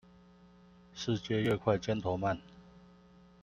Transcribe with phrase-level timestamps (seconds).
[0.95, 2.39] 世界越快尖頭鰻